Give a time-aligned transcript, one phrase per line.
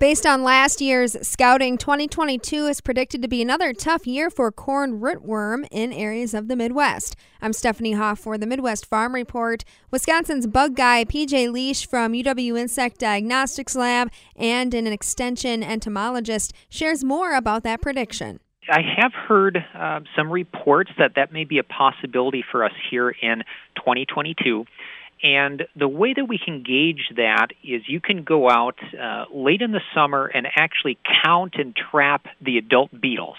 [0.00, 4.98] Based on last year's scouting, 2022 is predicted to be another tough year for corn
[4.98, 7.16] rootworm in areas of the Midwest.
[7.42, 9.62] I'm Stephanie Hoff for the Midwest Farm Report.
[9.90, 17.04] Wisconsin's bug guy PJ Liesch from UW Insect Diagnostics Lab and an extension entomologist shares
[17.04, 18.40] more about that prediction.
[18.70, 23.10] I have heard uh, some reports that that may be a possibility for us here
[23.10, 23.42] in
[23.76, 24.64] 2022.
[25.22, 29.60] And the way that we can gauge that is you can go out uh, late
[29.60, 33.36] in the summer and actually count and trap the adult beetles.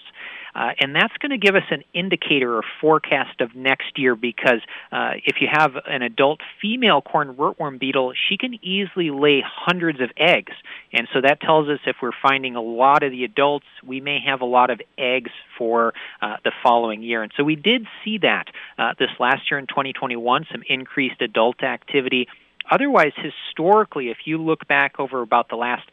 [0.53, 4.61] Uh, and that's going to give us an indicator or forecast of next year because
[4.91, 10.01] uh, if you have an adult female corn rootworm beetle, she can easily lay hundreds
[10.01, 10.53] of eggs.
[10.93, 14.19] And so that tells us if we're finding a lot of the adults, we may
[14.25, 17.23] have a lot of eggs for uh, the following year.
[17.23, 18.45] And so we did see that
[18.77, 22.27] uh, this last year in 2021, some increased adult activity.
[22.69, 25.83] Otherwise, historically, if you look back over about the last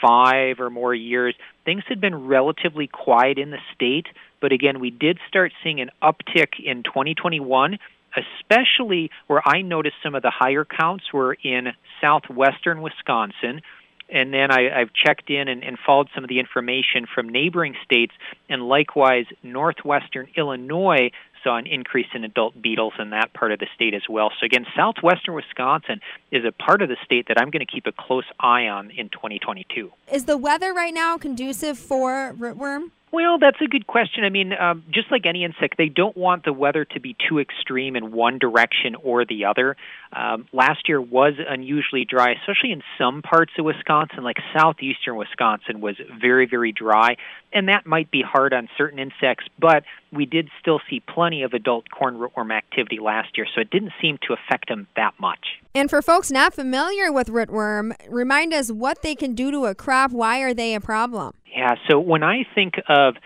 [0.00, 4.06] five or more years, things had been relatively quiet in the state.
[4.40, 7.78] But again, we did start seeing an uptick in 2021
[8.16, 13.60] especially where I noticed some of the higher counts were in southwestern Wisconsin.
[14.08, 17.74] And then I, I've checked in and, and followed some of the information from neighboring
[17.84, 18.12] states,
[18.48, 21.10] and likewise, northwestern Illinois
[21.44, 24.32] saw an increase in adult beetles in that part of the state as well.
[24.40, 26.00] So again, southwestern Wisconsin
[26.32, 28.90] is a part of the state that I'm going to keep a close eye on
[28.90, 29.92] in 2022.
[30.10, 32.90] Is the weather right now conducive for rootworm?
[33.14, 34.24] Well, that's a good question.
[34.24, 37.38] I mean, um, just like any insect, they don't want the weather to be too
[37.38, 39.76] extreme in one direction or the other.
[40.12, 45.80] Um, last year was unusually dry, especially in some parts of Wisconsin, like southeastern Wisconsin
[45.80, 47.14] was very, very dry,
[47.52, 51.52] and that might be hard on certain insects, but we did still see plenty of
[51.52, 55.62] adult corn rootworm activity last year, so it didn't seem to affect them that much.
[55.76, 59.74] And for folks not familiar with rootworm, remind us what they can do to a
[59.74, 60.12] crop.
[60.12, 61.34] Why are they a problem?
[61.46, 63.16] Yeah, so when I think of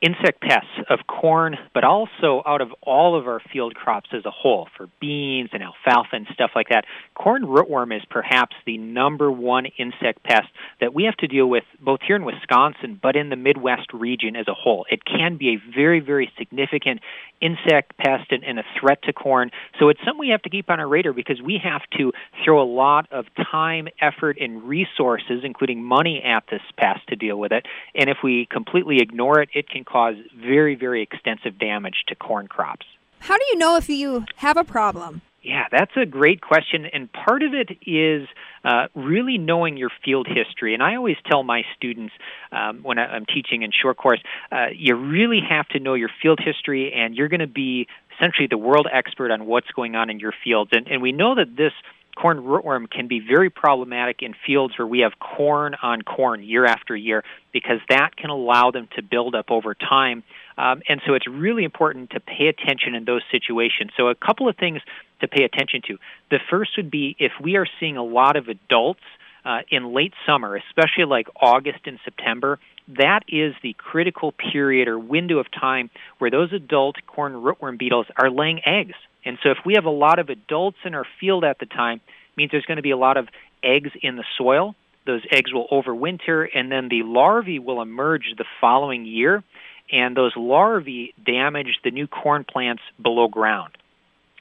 [0.00, 4.30] insect pests of corn, but also out of all of our field crops as a
[4.30, 9.30] whole, for beans and alfalfa and stuff like that, corn rootworm is perhaps the number
[9.30, 10.48] one insect pest
[10.80, 14.34] that we have to deal with both here in Wisconsin, but in the Midwest region
[14.34, 14.86] as a whole.
[14.90, 17.00] It can be a very, very significant
[17.40, 19.50] insect pest and, and a threat to corn.
[19.78, 22.12] So it's something we have to keep on our radar because we have to
[22.44, 27.38] throw a lot of time, effort, and resources, including money, at this pest to deal
[27.38, 27.66] with it.
[27.94, 32.46] And if we completely ignore it, it can cause very, very extensive damage to corn
[32.46, 32.86] crops.
[33.20, 35.22] How do you know if you have a problem?
[35.42, 36.86] Yeah, that's a great question.
[36.86, 38.28] And part of it is
[38.64, 40.74] uh, really knowing your field history.
[40.74, 42.12] And I always tell my students
[42.52, 44.20] um, when I'm teaching in short course,
[44.52, 48.48] uh, you really have to know your field history, and you're going to be essentially
[48.48, 50.70] the world expert on what's going on in your fields.
[50.74, 51.72] And, and we know that this
[52.20, 56.64] corn rootworm can be very problematic in fields where we have corn on corn year
[56.64, 60.22] after year because that can allow them to build up over time.
[60.58, 63.90] Um, and so it's really important to pay attention in those situations.
[63.96, 64.82] So, a couple of things
[65.20, 65.98] to pay attention to.
[66.30, 69.00] The first would be if we are seeing a lot of adults
[69.44, 72.58] uh, in late summer, especially like August and September,
[72.98, 78.06] that is the critical period or window of time where those adult corn rootworm beetles
[78.16, 78.94] are laying eggs.
[79.24, 82.00] And so if we have a lot of adults in our field at the time,
[82.36, 83.28] means there's going to be a lot of
[83.62, 84.74] eggs in the soil.
[85.06, 89.42] Those eggs will overwinter, and then the larvae will emerge the following year,
[89.90, 93.76] and those larvae damage the new corn plants below ground.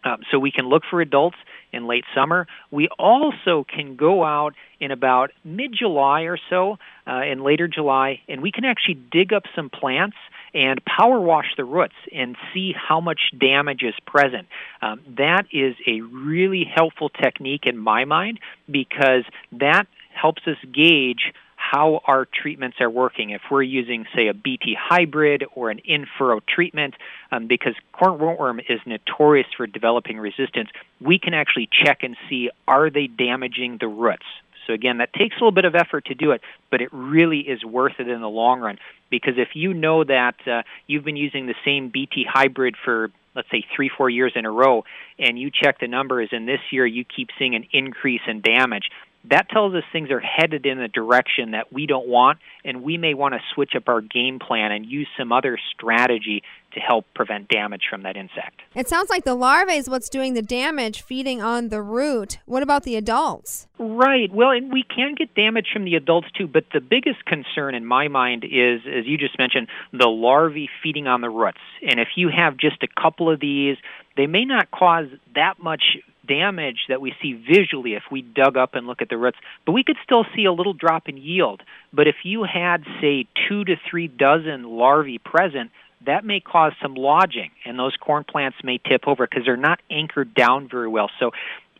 [0.03, 1.37] Um, so we can look for adults
[1.73, 2.47] in late summer.
[2.71, 8.21] We also can go out in about mid July or so, uh, in later July,
[8.29, 10.15] and we can actually dig up some plants
[10.53, 14.47] and power wash the roots and see how much damage is present.
[14.81, 18.39] Um, that is a really helpful technique in my mind
[18.69, 19.23] because
[19.53, 23.31] that helps us gauge how our treatments are working.
[23.31, 26.95] If we're using, say, a BT hybrid or an in furrow treatment,
[27.31, 30.69] um, because corn rootworm is notorious for developing resistance,
[31.01, 34.25] we can actually check and see are they damaging the roots.
[34.69, 37.39] So again, that takes a little bit of effort to do it, but it really
[37.39, 38.77] is worth it in the long run.
[39.09, 43.49] Because if you know that uh, you've been using the same BT hybrid for let's
[43.49, 44.83] say three, four years in a row,
[45.17, 48.89] and you check the numbers, and this year you keep seeing an increase in damage,
[49.29, 52.97] that tells us things are headed in a direction that we don't want, and we
[52.97, 56.43] may want to switch up our game plan and use some other strategy
[56.73, 58.61] to help prevent damage from that insect.
[58.75, 62.39] It sounds like the larvae is what's doing the damage, feeding on the root.
[62.45, 63.67] What about the adults?
[63.77, 64.31] Right.
[64.31, 67.85] Well, and we can get damage from the adults too, but the biggest concern in
[67.85, 71.59] my mind is, as you just mentioned, the larvae feeding on the roots.
[71.81, 73.77] And if you have just a couple of these,
[74.17, 78.75] they may not cause that much damage that we see visually if we dug up
[78.75, 81.61] and look at the roots, but we could still see a little drop in yield.
[81.91, 85.71] But if you had, say, two to three dozen larvae present,
[86.05, 89.79] that may cause some lodging, and those corn plants may tip over because they're not
[89.89, 91.09] anchored down very well.
[91.19, 91.31] So,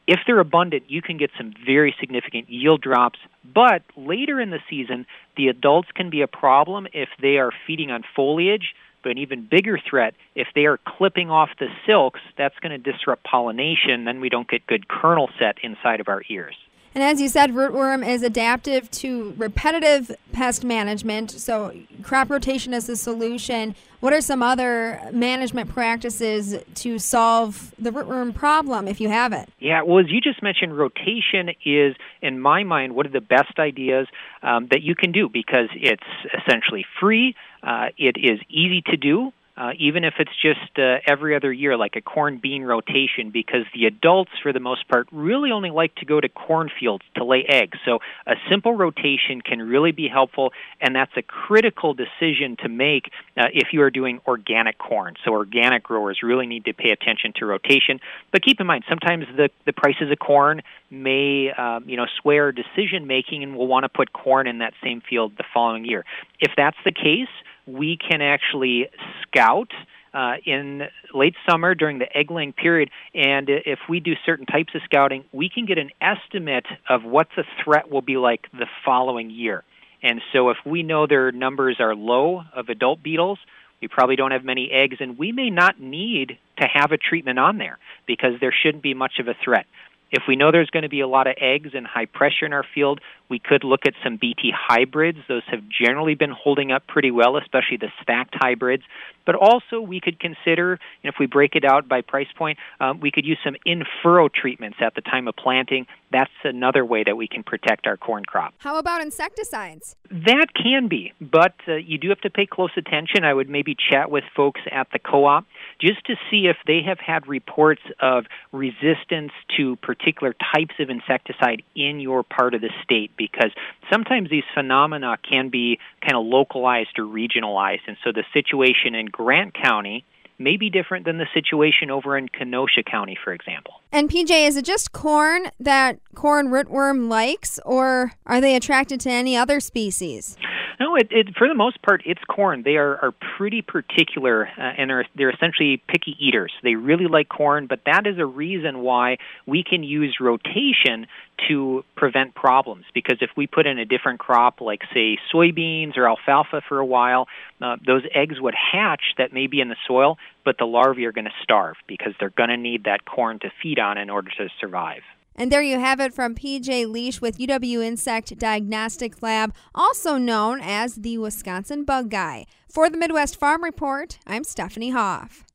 [0.08, 3.20] if they're abundant, you can get some very significant yield drops.
[3.54, 5.06] But later in the season,
[5.38, 8.74] the adults can be a problem if they are feeding on foliage
[9.04, 12.92] but an even bigger threat, if they are clipping off the silks, that's going to
[12.92, 14.06] disrupt pollination.
[14.06, 16.56] Then we don't get good kernel set inside of our ears.
[16.96, 21.32] And as you said, rootworm is adaptive to repetitive pest management.
[21.32, 23.76] So, crop rotation is the solution.
[24.00, 29.50] What are some other management practices to solve the rootworm problem if you have it?
[29.60, 33.60] Yeah, well, as you just mentioned, rotation is, in my mind, one of the best
[33.60, 34.08] ideas
[34.42, 36.04] um, that you can do because it's
[36.34, 41.36] essentially free, uh, it is easy to do, uh, even if it's just uh, every
[41.36, 45.52] other year, like a corn bean rotation, because the adults, for the most part, really
[45.52, 47.78] only like to go to cornfields to lay eggs.
[47.84, 53.12] So a simple rotation can really be helpful, and that's a critical decision to make
[53.38, 55.16] uh, if you are doing organic corn.
[55.26, 58.00] So organic growers really need to pay attention to rotation.
[58.32, 62.40] But keep in mind, sometimes the, the prices of corn may um, you know sway
[62.40, 65.84] our decision making, and we'll want to put corn in that same field the following
[65.84, 66.06] year.
[66.40, 67.28] If that's the case,
[67.74, 68.88] we can actually
[69.24, 69.72] scout
[70.14, 70.84] uh, in
[71.14, 72.90] late summer during the egg laying period.
[73.14, 77.28] And if we do certain types of scouting, we can get an estimate of what
[77.36, 79.64] the threat will be like the following year.
[80.02, 83.38] And so if we know their numbers are low of adult beetles,
[83.82, 87.40] we probably don't have many eggs, and we may not need to have a treatment
[87.40, 89.66] on there because there shouldn't be much of a threat.
[90.12, 92.54] If we know there's going to be a lot of eggs and high pressure in
[92.54, 95.20] our field, we could look at some BT hybrids.
[95.28, 98.84] Those have generally been holding up pretty well, especially the stacked hybrids.
[99.26, 103.00] But also, we could consider, and if we break it out by price point, um,
[103.00, 105.86] we could use some in furrow treatments at the time of planting.
[106.12, 108.56] That's another way that we can protect our corn crop.
[108.58, 109.96] How about insecticides?
[110.10, 113.24] That can be, but uh, you do have to pay close attention.
[113.24, 115.46] I would maybe chat with folks at the co op
[115.80, 121.64] just to see if they have had reports of resistance to particular types of insecticide
[121.76, 123.52] in your part of the state because
[123.92, 127.82] sometimes these phenomena can be kind of localized or regionalized.
[127.88, 130.06] And so the situation in Grant County
[130.40, 133.82] may be different than the situation over in Kenosha County, for example.
[133.92, 139.10] And PJ, is it just corn that corn rootworm likes, or are they attracted to
[139.10, 140.38] any other species?
[140.80, 142.64] No, it, it, for the most part, it's corn.
[142.64, 146.54] They are, are pretty particular uh, and are they're essentially picky eaters.
[146.64, 151.08] They really like corn, but that is a reason why we can use rotation
[151.50, 152.86] to prevent problems.
[152.94, 156.86] Because if we put in a different crop, like say soybeans or alfalfa, for a
[156.86, 157.28] while,
[157.62, 161.12] uh, those eggs would hatch that may be in the soil, but the larvae are
[161.12, 164.32] going to starve because they're going to need that corn to feed on in order
[164.38, 165.02] to survive.
[165.40, 170.60] And there you have it from PJ Liesch with UW Insect Diagnostic Lab, also known
[170.62, 172.46] as the Wisconsin Bug Guy.
[172.68, 175.46] For the Midwest Farm Report, I'm Stephanie Hoff.